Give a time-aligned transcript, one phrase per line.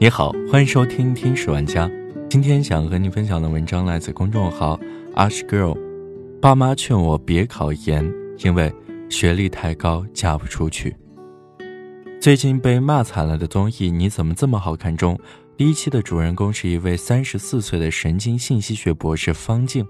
[0.00, 1.88] 你好，欢迎收听《听史玩家》。
[2.30, 4.78] 今天想和你分享的文章来自公众号
[5.16, 5.76] Ash Girl。
[6.40, 8.08] 爸妈劝我别考研，
[8.38, 8.72] 因为
[9.10, 10.94] 学历太高嫁不出去。
[12.20, 15.18] 最近被骂惨了的综艺《你怎么这么好看》中，
[15.56, 19.84] 第一期的主人公是一位三十四岁的神经信息学博士方静。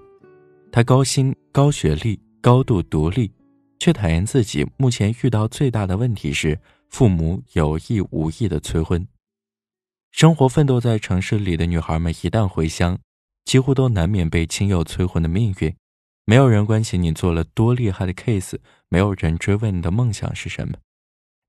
[0.71, 3.31] 他高薪、高学历、高度独立，
[3.77, 6.57] 却坦言自己目前遇到最大的问题是
[6.89, 9.07] 父母有意无意的催婚。
[10.11, 12.99] 生活奋斗在城市里的女孩们，一旦回乡，
[13.45, 15.73] 几乎都难免被亲友催婚的命运。
[16.25, 18.57] 没有人关心你做了多厉害的 case，
[18.89, 20.75] 没有人追问你的梦想是什么。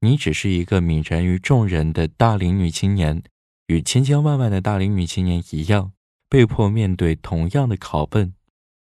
[0.00, 3.22] 你只是一个泯然于众人的大龄女青年，
[3.66, 5.92] 与千千万万的大龄女青年一样，
[6.28, 8.32] 被迫面对同样的拷问：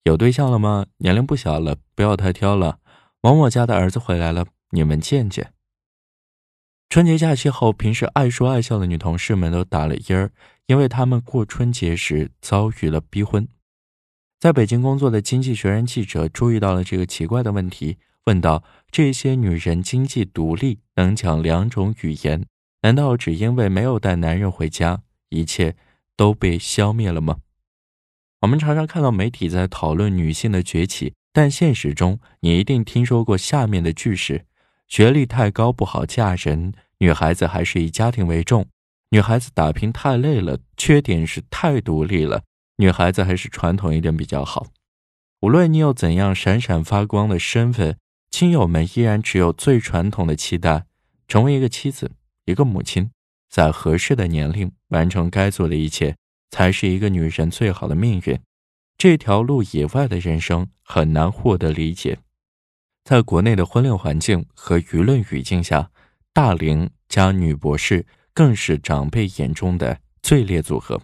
[0.05, 0.87] 有对象了吗？
[0.99, 2.79] 年龄不小了，不要太挑了。
[3.21, 5.53] 某某家的儿子回来了，你们见见。
[6.88, 10.31] 春节假期后，平时爱说爱笑的女同事们都打了音儿，
[10.67, 13.48] 因为她们过春节时遭遇了逼婚。
[14.39, 22.44] 在北京工作的经济学人记者注意到了这个奇怪的问题，问道：“这些女人经济独立，能讲两种语言，
[22.83, 25.75] 难道只因为没有带男人回家，一切
[26.16, 27.39] 都被消灭了吗？”
[28.42, 34.44] 我们常常看到媒体在讨论女性的崛起，但现实中，你一定听说过下面的句式：
[34.89, 36.73] 学历太高不好嫁人。
[36.99, 38.67] 女孩子还是以家庭为重，
[39.11, 42.43] 女孩子打拼太累了，缺点是太独立了。
[42.77, 44.67] 女孩子还是传统一点比较好。
[45.41, 47.99] 无论你有怎样闪闪发光的身份，
[48.31, 50.87] 亲友们依然只有最传统的期待：
[51.29, 52.12] 成为一个妻子，
[52.47, 53.11] 一个母亲，
[53.51, 56.17] 在合适的年龄完成该做的一切，
[56.51, 58.41] 才是一个女人最好的命运。
[58.97, 62.19] 这条路以外的人生很难获得理解。
[63.05, 65.91] 在国内的婚恋环境和舆论语境下。
[66.33, 71.00] 大龄加女博士更是长辈眼中的最烈组合。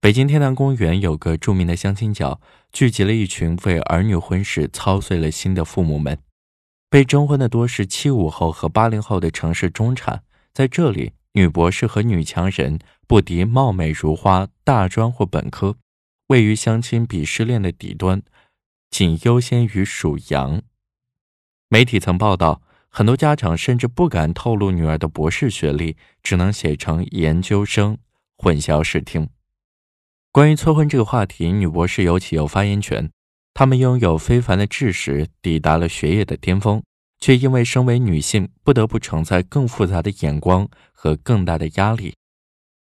[0.00, 2.40] 北京天坛公园有个著名的相亲角，
[2.72, 6.18] 聚集了一群为儿女婚事操碎了心的父母们。
[6.88, 10.22] 被征婚的多是七五后和八零后的城市中产，
[10.54, 15.76] 在这里，女博士和女强人不敌貌美如花大专或本科，
[16.28, 18.22] 位于相亲鄙视链的底端，
[18.88, 20.62] 仅优先于属羊。
[21.68, 22.62] 媒体曾报道。
[22.88, 27.98] 很多家长甚至不敢透露女儿的博士学历，只能写成研究生，
[28.38, 29.28] 混淆视听。
[30.32, 33.10] 关于催婚这个话题，女博士尤其有发言权。
[33.52, 36.82] 她们拥有非凡的知识，抵达了学业的巅峰，
[37.20, 42.14] 却因为身为女性，不得不承载更复杂的眼光和更大的压力。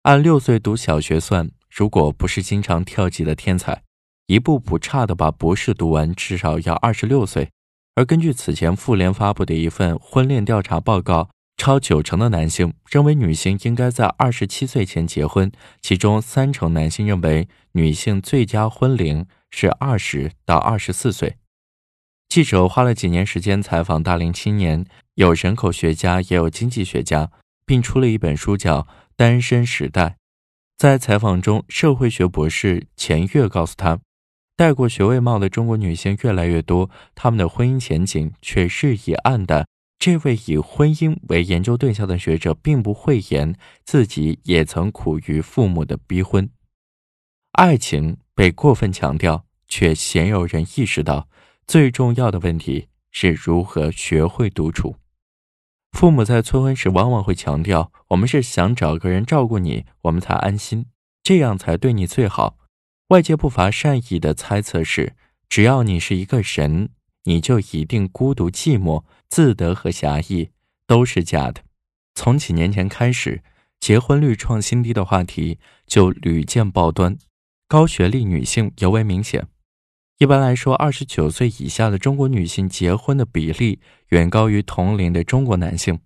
[0.04, 3.82] 按六岁读小学算，如果不是经常跳级的天才，
[4.26, 7.50] 一步不差的把博士读完，至少要二十六岁。
[7.98, 15.50] 而根据此前妇联发布的一份婚恋调查报告，超九成的男性认为女性应该在二十七岁前结婚，
[15.82, 21.38] 其中三成男性认为女性最佳婚龄是二十到二十四岁。
[22.28, 27.32] 记者花了几年时间采访大龄青年，有人口学家，也有经济学家，
[27.66, 28.82] 并出了一本书叫
[29.16, 30.04] 《单身时代》。
[30.76, 33.98] 在采访中，社会学博士钱月告诉他。
[34.58, 39.64] 戴过学位帽的中国女性越来越多，她们的婚姻前景却日益暗淡。
[40.00, 43.54] 这位以婚姻为研究对象的学者并不讳言，
[43.84, 46.50] 自己也曾苦于父母的逼婚。
[47.52, 51.28] 爱情被过分强调，却鲜有人意识到，
[51.64, 54.96] 最重要的问题是如何学会独处。
[55.92, 60.86] 父母在催婚时往往会强调：“我们是想找个人照顾你，我们才安心，
[61.22, 62.56] 这样才对你最好。”
[63.08, 65.14] 外界不乏善意的猜测是：
[65.48, 66.90] 只要你是一个人，
[67.24, 70.50] 你就一定孤独寂寞、自得和狭义
[70.86, 71.62] 都是假的。
[72.14, 73.42] 从几年前开始，
[73.80, 77.16] 结婚率创新低的话题就屡见报端，
[77.66, 79.46] 高学历女性尤为明显。
[80.18, 85.98] 一般来说，二十九岁以下的中国女性结婚的比例远高于同龄的中国男性，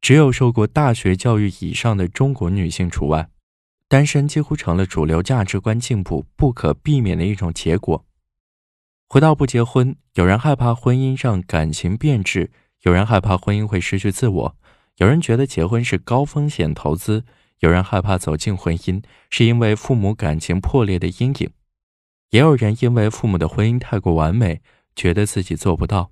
[0.00, 3.28] 只有受过大学教育以上的中国女性除外。
[3.94, 8.04] 单身几乎成了主流价值观进步不可避免的一种结果。
[9.08, 12.50] 回到不结婚，有人害怕婚姻让感情变质，
[12.82, 14.56] 有人害怕婚姻会失去自我，
[14.96, 17.22] 有人觉得结婚是高风险投资，
[17.60, 19.00] 有人害怕走进婚姻
[19.30, 21.50] 是因为父母感情破裂的阴影，
[22.30, 24.60] 也有人因为父母的婚姻太过完美，
[24.96, 26.10] 觉得自己做不到。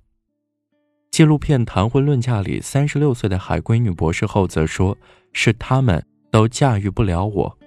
[1.11, 4.97] 纪录片《谈婚论嫁》里，三十六岁的海归女博士后则说
[5.33, 7.57] ：“是他们都驾驭不了我。”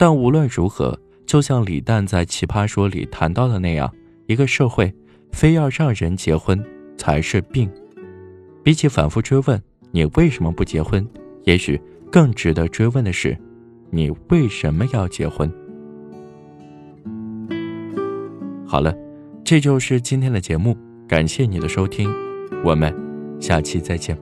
[0.00, 3.92] 但无论如何就像李诞在奇葩说里谈到的那样
[4.26, 4.90] 一个社会
[5.30, 6.58] 非要让人结婚
[6.96, 7.70] 才是病。
[8.62, 11.06] 比起反复追问你为什么不结婚
[11.44, 11.78] 也许
[12.10, 13.36] 更值得追问的是
[13.90, 15.52] 你为什么要结婚？
[18.66, 18.94] 好了
[19.44, 20.74] 这就是今天的节目
[21.06, 22.10] 感谢你的收听
[22.64, 22.90] 我们
[23.38, 24.18] 下期再见。